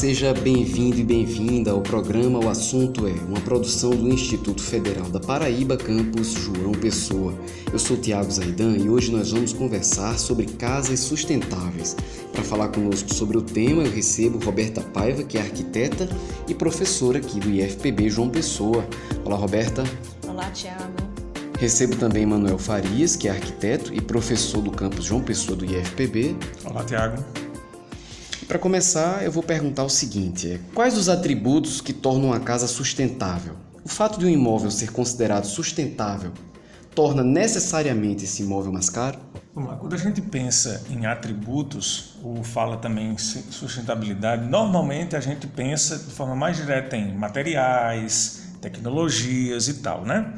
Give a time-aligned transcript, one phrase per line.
[0.00, 5.10] Olá, seja bem-vindo e bem-vinda ao programa O Assunto é, uma produção do Instituto Federal
[5.10, 7.34] da Paraíba, campus João Pessoa.
[7.70, 11.94] Eu sou Tiago Zaidan e hoje nós vamos conversar sobre casas sustentáveis.
[12.32, 16.08] Para falar conosco sobre o tema, eu recebo Roberta Paiva, que é arquiteta
[16.48, 18.88] e professora aqui do IFPB João Pessoa.
[19.22, 19.84] Olá, Roberta.
[20.26, 20.96] Olá, Tiago.
[21.58, 26.34] Recebo também Manuel Farias, que é arquiteto e professor do campus João Pessoa do IFPB.
[26.64, 27.22] Olá, Tiago.
[28.50, 33.54] Para começar, eu vou perguntar o seguinte: quais os atributos que tornam uma casa sustentável?
[33.84, 36.32] O fato de um imóvel ser considerado sustentável
[36.92, 39.20] torna necessariamente esse imóvel mais caro?
[39.54, 39.76] Vamos lá.
[39.76, 45.96] Quando a gente pensa em atributos, ou fala também em sustentabilidade, normalmente a gente pensa
[45.96, 50.34] de forma mais direta em materiais, tecnologias e tal, né?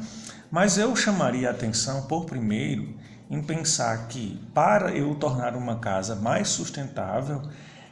[0.51, 2.93] Mas eu chamaria a atenção, por primeiro,
[3.27, 7.41] em pensar que para eu tornar uma casa mais sustentável,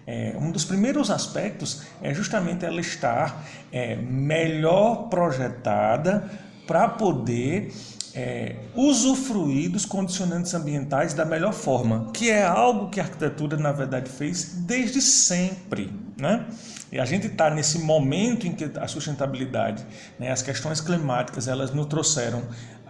[0.05, 6.29] é, um dos primeiros aspectos é justamente ela estar é, melhor projetada
[6.65, 7.71] para poder
[8.13, 13.71] é, usufruir dos condicionantes ambientais da melhor forma, que é algo que a arquitetura, na
[13.71, 15.91] verdade, fez desde sempre.
[16.17, 16.45] Né?
[16.91, 19.85] E a gente está nesse momento em que a sustentabilidade,
[20.19, 22.43] né, as questões climáticas, elas nos trouxeram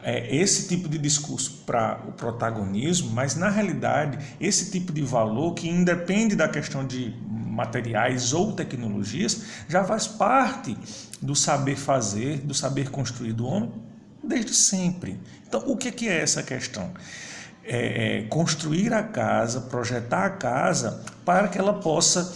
[0.03, 5.53] é, esse tipo de discurso para o protagonismo, mas na realidade esse tipo de valor
[5.53, 10.77] que independe da questão de materiais ou tecnologias já faz parte
[11.21, 13.71] do saber fazer, do saber construir do homem
[14.23, 15.19] desde sempre.
[15.47, 16.91] Então, o que é essa questão?
[17.63, 22.33] É, é construir a casa, projetar a casa para que ela possa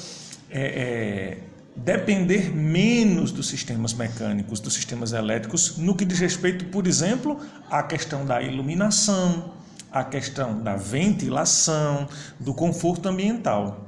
[0.52, 1.38] é, é
[1.76, 7.84] depender menos dos sistemas mecânicos, dos sistemas elétricos, no que diz respeito, por exemplo, à
[7.84, 9.53] questão da iluminação,
[9.91, 12.08] à questão da ventilação,
[12.40, 13.86] do conforto ambiental.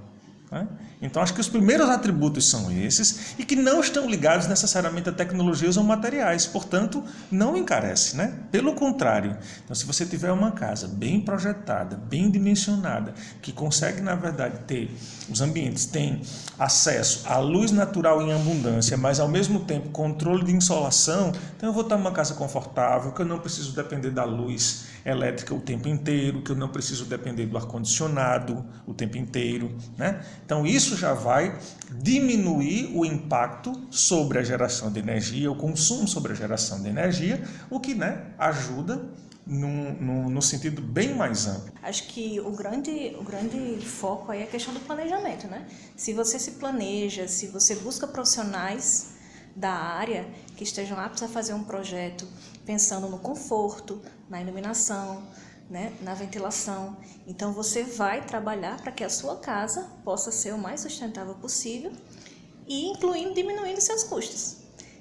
[0.51, 0.67] Né?
[0.99, 5.11] Então, acho que os primeiros atributos são esses e que não estão ligados necessariamente a
[5.11, 8.33] tecnologias ou materiais, portanto, não encarece, né?
[8.51, 13.13] Pelo contrário, então, se você tiver uma casa bem projetada, bem dimensionada,
[13.43, 14.89] que consegue, na verdade, ter
[15.29, 16.21] os ambientes, tem
[16.57, 21.73] acesso à luz natural em abundância, mas ao mesmo tempo controle de insolação, então eu
[21.73, 25.87] vou estar numa casa confortável, que eu não preciso depender da luz elétrica o tempo
[25.87, 29.75] inteiro, que eu não preciso depender do ar-condicionado o tempo inteiro.
[29.97, 30.23] Né?
[30.45, 31.57] Então, isso já vai
[31.89, 37.41] diminuir o impacto sobre a geração de energia, o consumo sobre a geração de energia,
[37.69, 39.01] o que né, ajuda
[39.45, 41.71] no, sentido bem mais amplo.
[41.81, 45.65] Acho que o grande, o grande foco aí é a questão do planejamento, né?
[45.95, 49.15] Se você se planeja, se você busca profissionais
[49.55, 52.27] da área que estejam aptos a fazer um projeto
[52.65, 55.23] pensando no conforto, na iluminação,
[55.69, 56.97] né, na ventilação.
[57.25, 61.91] Então você vai trabalhar para que a sua casa possa ser o mais sustentável possível
[62.67, 64.57] e incluindo diminuindo seus custos.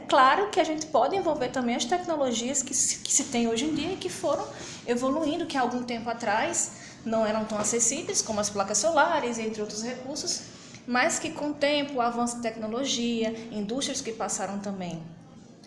[0.09, 3.65] Claro que a gente pode envolver também as tecnologias que se, que se tem hoje
[3.65, 4.47] em dia e que foram
[4.87, 6.73] evoluindo, que há algum tempo atrás
[7.05, 10.43] não eram tão acessíveis, como as placas solares, entre outros recursos,
[10.87, 15.03] mas que com o tempo, o avanço de tecnologia, indústrias que passaram também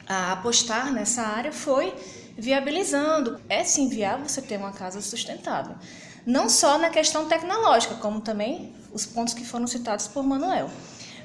[0.08, 1.94] a apostar nessa área, foi
[2.40, 3.40] viabilizando.
[3.50, 5.76] É sim viável você ter uma casa sustentável.
[6.26, 10.70] Não só na questão tecnológica, como também os pontos que foram citados por Manuel.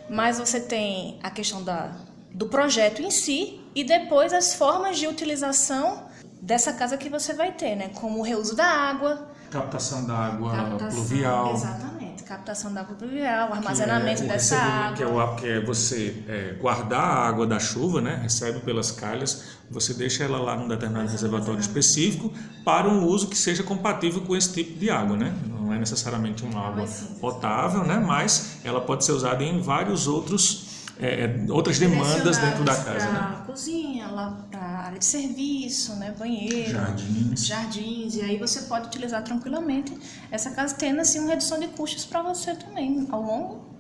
[0.09, 1.93] Mas você tem a questão da,
[2.31, 6.05] do projeto em si e depois as formas de utilização
[6.41, 7.91] dessa casa que você vai ter, né?
[7.95, 9.29] Como o reuso da água.
[9.51, 11.55] Captação da água captação, pluvial.
[11.55, 14.97] Exatamente captação da água pluvial, o armazenamento é dessa água.
[14.97, 18.21] Que é, o, que é você é, guardar a água da chuva, né?
[18.23, 22.33] recebe pelas calhas, você deixa ela lá num determinado reservatório específico
[22.65, 25.17] para um uso que seja compatível com esse tipo de água.
[25.17, 25.35] Né?
[25.47, 26.87] Não é necessariamente uma água
[27.21, 27.97] potável, né?
[27.97, 33.11] mas ela pode ser usada em vários outros é, é outras demandas dentro da casa.
[33.11, 33.45] Né?
[33.47, 36.13] cozinha, lá para área de serviço, né?
[36.19, 37.47] banheiro, jardins.
[37.47, 38.17] jardins.
[38.17, 39.97] E aí você pode utilizar tranquilamente
[40.31, 43.75] essa casa, tendo assim uma redução de custos para você também ao longo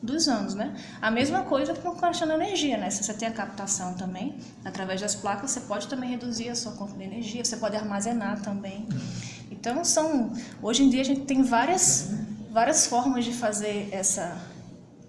[0.00, 0.76] dos anos, né?
[1.00, 2.90] A mesma coisa com a questão da energia, né?
[2.90, 6.72] Se você tem a captação também, através das placas, você pode também reduzir a sua
[6.72, 8.86] conta de energia, você pode armazenar também.
[9.50, 10.32] Então, são...
[10.62, 12.10] Hoje em dia a gente tem várias,
[12.52, 14.36] várias formas de fazer essa,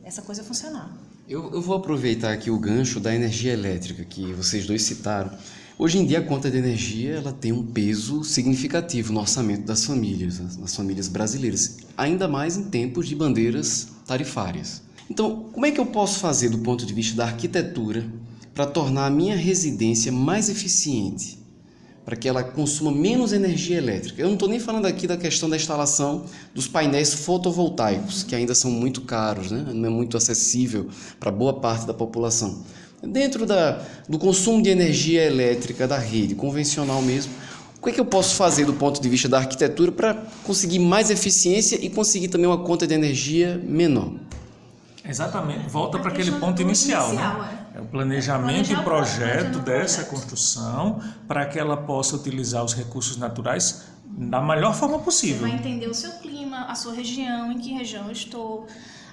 [0.03, 0.89] essa coisa funcionar.
[1.29, 5.29] Eu, eu, vou aproveitar aqui o gancho da energia elétrica que vocês dois citaram.
[5.77, 9.83] Hoje em dia a conta de energia ela tem um peso significativo no orçamento das
[9.83, 14.81] famílias, das famílias brasileiras, ainda mais em tempos de bandeiras tarifárias.
[15.09, 18.05] Então, como é que eu posso fazer do ponto de vista da arquitetura
[18.53, 21.37] para tornar a minha residência mais eficiente?
[22.07, 24.21] Para que ela consuma menos energia elétrica.
[24.21, 26.23] Eu não estou nem falando aqui da questão da instalação
[26.55, 29.65] dos painéis fotovoltaicos, que ainda são muito caros, né?
[29.73, 30.87] não é muito acessível
[31.19, 32.63] para boa parte da população.
[33.03, 37.33] Dentro da, do consumo de energia elétrica da rede convencional mesmo,
[37.77, 40.13] o que, é que eu posso fazer do ponto de vista da arquitetura para
[40.45, 44.13] conseguir mais eficiência e conseguir também uma conta de energia menor?
[45.03, 47.66] Exatamente, volta para aquele ponto inicial, inicial né?
[47.77, 47.81] É.
[47.81, 50.09] o planejamento e projeto dessa projeto.
[50.09, 55.41] construção para que ela possa utilizar os recursos naturais da melhor forma possível.
[55.41, 58.65] Você vai entender o seu clima, a sua região, em que região eu estou,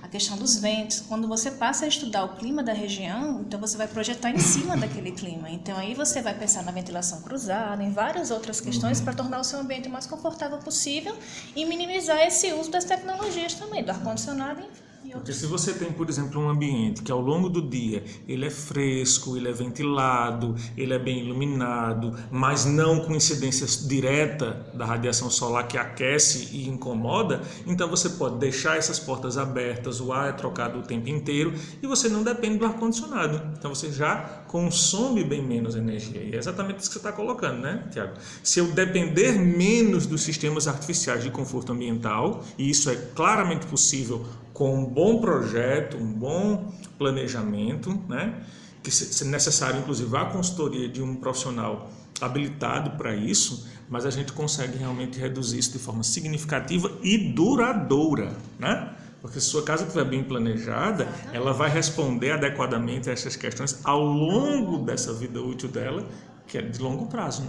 [0.02, 1.00] a questão dos ventos.
[1.00, 4.76] Quando você passa a estudar o clima da região, então você vai projetar em cima
[4.76, 5.50] daquele clima.
[5.50, 9.04] Então aí você vai pensar na ventilação cruzada, em várias outras questões uhum.
[9.04, 11.14] para tornar o seu ambiente o mais confortável possível
[11.54, 14.93] e minimizar esse uso das tecnologias também, do ar-condicionado, enfim.
[15.14, 18.50] Porque se você tem, por exemplo, um ambiente que ao longo do dia ele é
[18.50, 25.30] fresco, ele é ventilado, ele é bem iluminado, mas não com incidência direta da radiação
[25.30, 30.32] solar que aquece e incomoda, então você pode deixar essas portas abertas, o ar é
[30.32, 33.40] trocado o tempo inteiro e você não depende do ar-condicionado.
[33.56, 36.22] Então você já consome bem menos energia.
[36.22, 38.14] E é exatamente isso que você está colocando, né, Tiago?
[38.42, 44.24] Se eu depender menos dos sistemas artificiais de conforto ambiental, e isso é claramente possível
[44.54, 48.40] com um bom projeto, um bom planejamento, né?
[48.82, 51.90] que é necessário inclusive a consultoria de um profissional
[52.20, 58.32] habilitado para isso, mas a gente consegue realmente reduzir isso de forma significativa e duradoura,
[58.58, 58.94] né?
[59.20, 64.04] Porque se sua casa estiver bem planejada, ela vai responder adequadamente a essas questões ao
[64.04, 66.06] longo dessa vida útil dela,
[66.46, 67.42] que é de longo prazo.
[67.42, 67.48] Né?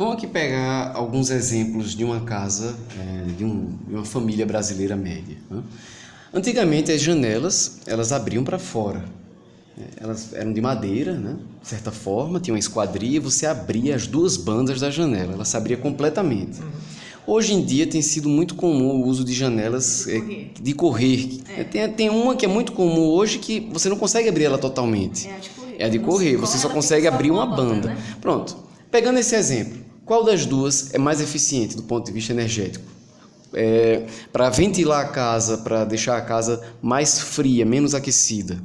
[0.00, 4.96] Vamos aqui pegar alguns exemplos de uma casa, é, de, um, de, uma família brasileira
[4.96, 5.36] média.
[5.50, 5.62] Né?
[6.32, 9.04] Antigamente as janelas elas abriam para fora.
[9.98, 11.36] Elas eram de madeira, né?
[11.60, 15.54] de certa forma, tinha uma esquadria, você abria as duas bandas da janela, ela se
[15.54, 16.62] abria completamente.
[16.62, 16.68] Uhum.
[17.26, 20.52] Hoje em dia tem sido muito comum o uso de janelas de correr.
[20.62, 21.40] De correr.
[21.58, 21.64] É.
[21.64, 25.28] Tem, tem uma que é muito comum hoje que você não consegue abrir ela totalmente.
[25.28, 25.76] É a de correr.
[25.78, 27.88] É a de correr, você só consegue abrir uma banda.
[27.88, 28.02] Né?
[28.18, 28.56] Pronto.
[28.90, 32.84] Pegando esse exemplo, qual das duas é mais eficiente do ponto de vista energético?
[33.54, 38.60] é, para ventilar a casa, para deixar a casa mais fria, menos aquecida.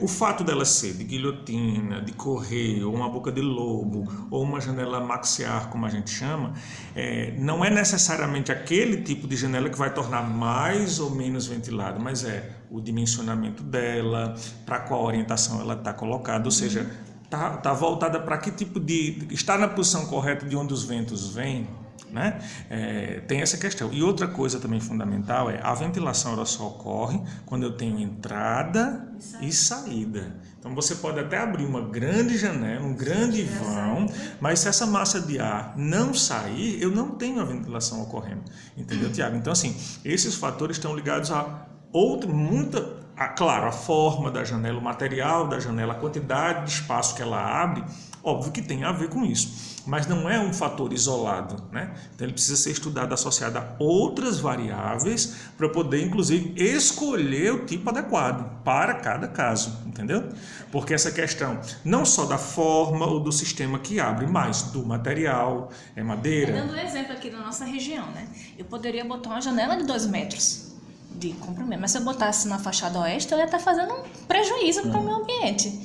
[0.00, 4.58] O fato dela ser de guilhotina, de correr, ou uma boca de lobo, ou uma
[4.58, 6.54] janela maxiar, como a gente chama,
[6.94, 12.00] é, não é necessariamente aquele tipo de janela que vai tornar mais ou menos ventilado,
[12.00, 14.34] mas é o dimensionamento dela,
[14.64, 16.90] para qual orientação ela está colocada, ou seja,
[17.26, 19.28] está tá voltada para que tipo de.
[19.30, 21.68] está na posição correta de onde os ventos vêm
[22.10, 22.40] né?
[22.70, 23.92] É, tem essa questão.
[23.92, 29.08] E outra coisa também fundamental é a ventilação ela só ocorre quando eu tenho entrada
[29.40, 30.36] e saída.
[30.58, 34.06] Então você pode até abrir uma grande janela, um grande vão,
[34.40, 38.42] mas se essa massa de ar não sair, eu não tenho a ventilação ocorrendo.
[38.76, 39.36] Entendeu, Tiago?
[39.36, 43.05] Então, assim, esses fatores estão ligados a outra, muita.
[43.16, 47.22] A, claro, a forma da janela, o material da janela, a quantidade de espaço que
[47.22, 47.82] ela abre,
[48.22, 51.94] óbvio que tem a ver com isso mas não é um fator isolado, né?
[52.14, 57.88] Então ele precisa ser estudado associado a outras variáveis para poder, inclusive, escolher o tipo
[57.88, 60.28] adequado para cada caso, entendeu?
[60.72, 65.70] Porque essa questão não só da forma ou do sistema que abre, mas do material,
[65.94, 66.52] é madeira.
[66.52, 68.26] Dando um exemplo aqui da nossa região, né?
[68.58, 70.75] Eu poderia botar uma janela de dois metros
[71.18, 74.82] de comprimento, mas se eu botasse na fachada oeste, eu ia estar fazendo um prejuízo
[74.82, 75.78] para o meu ambiente,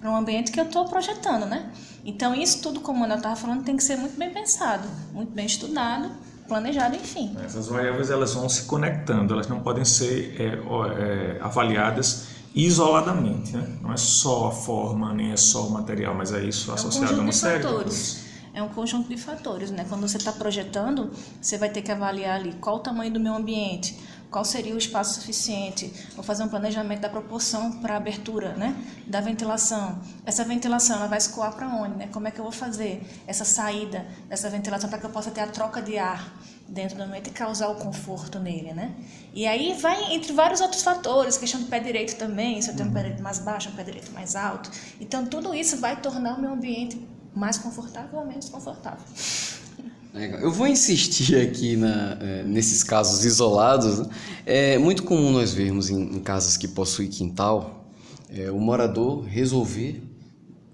[0.00, 1.70] para um ambiente que eu estou projetando, né?
[2.04, 5.44] Então, isso tudo, como eu estava falando, tem que ser muito bem pensado, muito bem
[5.44, 6.10] estudado,
[6.48, 7.36] planejado, enfim.
[7.44, 13.56] Essas variáveis elas vão se conectando, elas não podem ser é, é, avaliadas isoladamente.
[13.56, 13.78] Né?
[13.80, 17.14] Não é só a forma, nem é só o material, mas é isso é associado
[17.14, 17.64] um a uma série.
[18.52, 19.86] É um conjunto de fatores, né?
[19.88, 23.32] Quando você está projetando, você vai ter que avaliar ali qual o tamanho do meu
[23.32, 23.96] ambiente,
[24.30, 28.76] qual seria o espaço suficiente, vou fazer um planejamento da proporção para a abertura, né,
[29.06, 29.98] da ventilação.
[30.24, 32.08] Essa ventilação ela vai escoar para onde, né?
[32.12, 35.40] Como é que eu vou fazer essa saída dessa ventilação para que eu possa ter
[35.40, 36.32] a troca de ar
[36.68, 38.94] dentro do ambiente e causar o conforto nele, né?
[39.34, 42.88] E aí vai entre vários outros fatores, questão do pé direito também, se eu tenho
[42.88, 44.70] um pé direito mais baixo, um pé direito mais alto.
[45.00, 49.04] Então tudo isso vai tornar o meu ambiente mais confortável ou menos confortável.
[50.12, 54.08] Eu vou insistir aqui na, é, nesses casos isolados.
[54.44, 57.84] É muito comum nós vermos em, em casas que possuem quintal
[58.28, 60.02] é, o morador resolver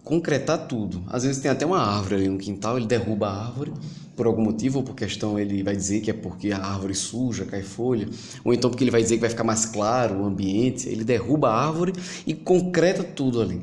[0.03, 1.03] concretar tudo.
[1.09, 3.73] Às vezes tem até uma árvore ali no quintal, ele derruba a árvore
[4.15, 7.45] por algum motivo, ou por questão ele vai dizer que é porque a árvore suja,
[7.45, 8.09] cai folha,
[8.45, 11.51] ou então porque ele vai dizer que vai ficar mais claro o ambiente, ele derruba
[11.51, 11.93] a árvore
[12.27, 13.61] e concreta tudo ali.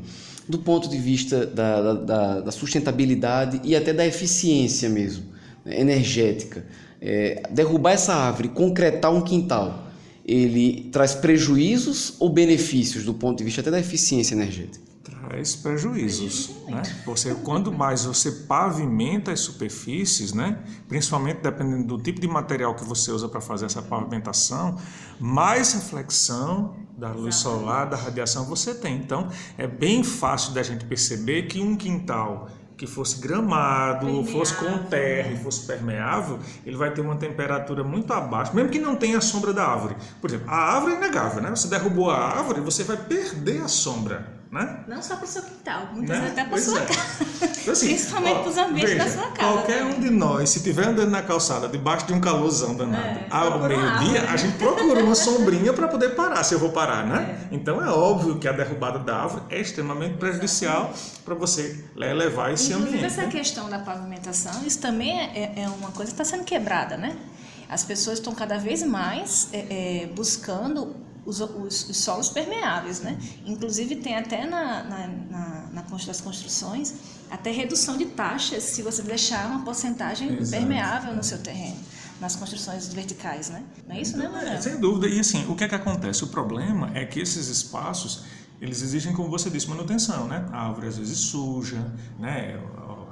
[0.47, 5.23] do ponto de vista da, da, da sustentabilidade e até da eficiência mesmo,
[5.65, 6.65] energética.
[7.01, 9.87] É, derrubar essa árvore, concretar um quintal,
[10.25, 14.93] ele traz prejuízos ou benefícios do ponto de vista até da eficiência energética?
[15.03, 16.81] traz prejuízos, né?
[17.05, 20.59] Você quando mais você pavimenta as superfícies, né?
[20.87, 24.77] Principalmente dependendo do tipo de material que você usa para fazer essa pavimentação,
[25.19, 28.95] mais reflexão da luz solar, da radiação você tem.
[28.95, 29.27] Então,
[29.57, 32.49] é bem fácil da gente perceber que um quintal
[32.83, 34.31] que fosse gramado, permeável.
[34.33, 38.77] fosse com terra e fosse permeável, ele vai ter uma temperatura muito abaixo, mesmo que
[38.77, 39.95] não tenha a sombra da árvore.
[40.19, 41.49] Por exemplo, a árvore é inegável, né?
[41.49, 44.42] Você derrubou a árvore, você vai perder a sombra.
[44.53, 44.83] Né?
[44.87, 46.25] Não só para o seu quintal, muitas né?
[46.25, 46.85] vezes até para sua é.
[46.85, 47.53] casa.
[47.63, 49.53] Então, assim, Principalmente para os ambientes veja, da sua casa.
[49.53, 53.27] Qualquer um de nós, se estiver andando na calçada, debaixo de um calorzão danado, é,
[53.31, 57.47] ao meio-dia, a gente procura uma sombrinha para poder parar, se eu vou parar, né?
[57.51, 57.55] É.
[57.55, 60.93] Então é óbvio que a derrubada da árvore é extremamente prejudicial
[61.25, 63.05] para você levar esse Inclusive, ambiente.
[63.05, 63.31] essa né?
[63.31, 67.17] questão da pavimentação, isso também é, é uma coisa que está sendo quebrada, né?
[67.67, 70.95] As pessoas estão cada vez mais é, é buscando
[71.25, 73.17] os, os, os, solos permeáveis, né?
[73.45, 76.95] Inclusive tem até na, na, na, na das construções
[77.29, 80.51] até redução de taxas se você deixar uma porcentagem Exato.
[80.51, 81.77] permeável no seu terreno
[82.19, 83.63] nas construções verticais, né?
[83.87, 84.61] Não é isso, né, Manuel?
[84.61, 85.13] Sem dúvida.
[85.13, 86.23] E assim, o que é que acontece?
[86.23, 88.23] O problema é que esses espaços
[88.61, 90.47] eles exigem, como você disse, manutenção, né?
[90.53, 91.85] A árvore às vezes suja,
[92.17, 92.57] né?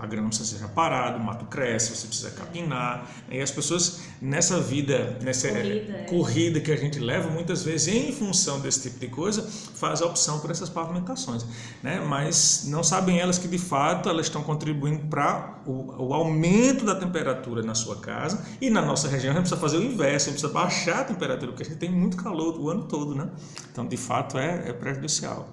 [0.01, 3.07] A grama precisa ser parada, o mato cresce, você precisa capinar.
[3.29, 6.03] E as pessoas, nessa vida, nessa corrida, é.
[6.05, 10.07] corrida que a gente leva, muitas vezes, em função desse tipo de coisa, faz a
[10.07, 11.45] opção por essas pavimentações.
[11.83, 11.99] Né?
[11.99, 16.95] Mas não sabem elas que, de fato, elas estão contribuindo para o, o, aumento da
[16.95, 18.43] temperatura na sua casa.
[18.59, 21.03] E na nossa região, a gente precisa fazer o inverso, a gente precisa baixar a
[21.03, 23.13] temperatura, porque a gente tem muito calor o ano todo.
[23.13, 23.29] Né?
[23.71, 25.47] Então, de fato, é, é prejudicial.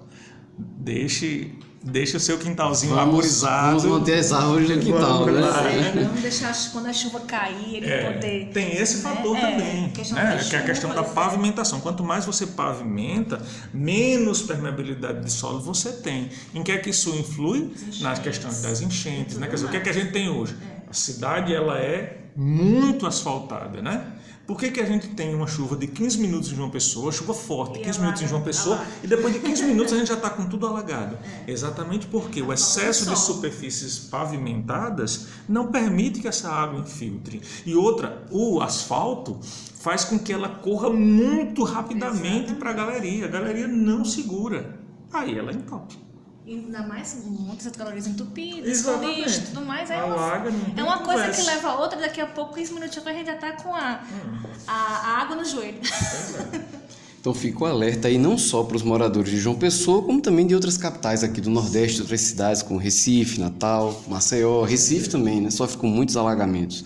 [0.57, 3.79] Deixe Deixa o seu quintalzinho vamos, arborizado.
[3.79, 5.41] Vamos manter as árvores no quintal, né?
[5.41, 8.49] É, vamos deixar quando a chuva cair, ele é, poder.
[8.53, 9.03] Tem esse né?
[9.03, 9.91] fator é, também, né?
[9.93, 11.79] que é a questão da pavimentação.
[11.79, 13.41] Quanto mais você pavimenta,
[13.73, 16.29] menos permeabilidade de solo você tem.
[16.53, 17.71] Em que é que isso influi?
[18.01, 19.47] Nas questões das enchentes, né?
[19.47, 20.57] Quer dizer, o que é que a gente tem hoje?
[20.61, 20.89] É.
[20.89, 24.05] A cidade ela é muito asfaltada, né?
[24.49, 27.35] Por que, que a gente tem uma chuva de 15 minutos em João Pessoa, chuva
[27.35, 30.27] forte, 15 minutos em João Pessoa, e depois de 15 minutos a gente já está
[30.27, 31.19] com tudo alagado?
[31.45, 31.51] É.
[31.51, 37.43] Exatamente porque o excesso de superfícies pavimentadas não permite que essa água infiltre.
[37.63, 39.39] E outra, o asfalto
[39.81, 43.25] faz com que ela corra muito rapidamente para a galeria.
[43.25, 44.79] A galeria não segura.
[45.13, 46.08] Aí ela entope
[46.55, 49.89] ainda mais muitas calorias entupidas, lixo tudo mais.
[49.89, 50.43] É uma,
[50.77, 53.35] é uma coisa que leva a outra, daqui a pouco, 15 minutinhos, a gente já
[53.35, 54.49] está com a, hum.
[54.67, 55.79] a, a, água no joelho.
[57.19, 60.55] Então fico alerta aí não só para os moradores de João Pessoa, como também de
[60.55, 65.51] outras capitais aqui do Nordeste, outras cidades como Recife, Natal, Maceió, Recife também, né?
[65.51, 66.85] Sofre com muitos alagamentos.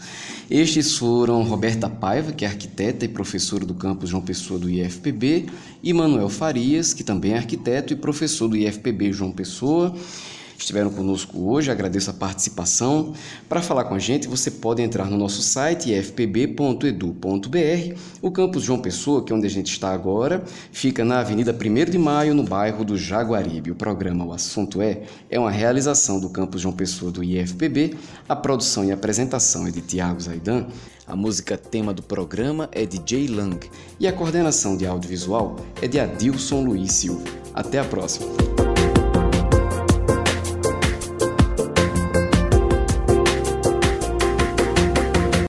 [0.49, 5.45] Estes foram Roberta Paiva, que é arquiteta e professora do campus João Pessoa do IFPB,
[5.83, 9.93] e Manuel Farias, que também é arquiteto e professor do IFPB João Pessoa
[10.63, 11.69] estiveram conosco hoje.
[11.69, 13.13] Agradeço a participação.
[13.47, 17.97] Para falar com a gente, você pode entrar no nosso site fpb.edu.br.
[18.21, 21.91] O campus João Pessoa, que é onde a gente está agora, fica na Avenida 1
[21.91, 23.71] de Maio, no bairro do Jaguaribe.
[23.71, 27.95] O programa O Assunto É é uma realização do campus João Pessoa do IFPB.
[28.27, 30.67] A produção e apresentação é de Tiago Zaidan.
[31.05, 33.59] A música tema do programa é de Jay Lang
[33.99, 37.23] e a coordenação de audiovisual é de Adilson Luiz Silva.
[37.53, 38.52] Até a próxima!